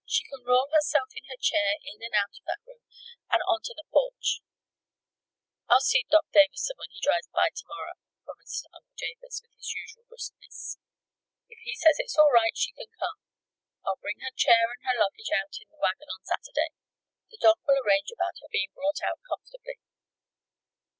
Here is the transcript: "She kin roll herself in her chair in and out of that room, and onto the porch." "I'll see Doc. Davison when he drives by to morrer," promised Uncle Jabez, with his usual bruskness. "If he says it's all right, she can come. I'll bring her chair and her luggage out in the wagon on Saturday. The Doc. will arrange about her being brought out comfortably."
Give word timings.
"She 0.07 0.23
kin 0.33 0.41
roll 0.47 0.65
herself 0.73 1.13
in 1.15 1.29
her 1.29 1.37
chair 1.37 1.77
in 1.85 2.01
and 2.01 2.15
out 2.17 2.33
of 2.33 2.41
that 2.49 2.65
room, 2.65 2.81
and 3.29 3.37
onto 3.45 3.77
the 3.77 3.85
porch." 3.91 4.41
"I'll 5.69 5.79
see 5.85 6.07
Doc. 6.09 6.25
Davison 6.33 6.73
when 6.81 6.89
he 6.89 6.97
drives 6.99 7.29
by 7.31 7.53
to 7.53 7.65
morrer," 7.69 8.01
promised 8.25 8.65
Uncle 8.73 8.97
Jabez, 8.97 9.45
with 9.45 9.53
his 9.53 9.69
usual 9.77 10.05
bruskness. 10.09 10.79
"If 11.49 11.59
he 11.61 11.75
says 11.75 12.01
it's 12.01 12.17
all 12.17 12.31
right, 12.33 12.57
she 12.57 12.73
can 12.73 12.89
come. 12.97 13.21
I'll 13.85 14.01
bring 14.01 14.17
her 14.25 14.33
chair 14.35 14.73
and 14.73 14.81
her 14.89 14.97
luggage 14.97 15.29
out 15.37 15.53
in 15.61 15.69
the 15.69 15.77
wagon 15.77 16.09
on 16.09 16.25
Saturday. 16.25 16.73
The 17.29 17.37
Doc. 17.37 17.61
will 17.69 17.77
arrange 17.85 18.09
about 18.09 18.41
her 18.41 18.49
being 18.49 18.73
brought 18.73 19.05
out 19.05 19.21
comfortably." 19.29 19.77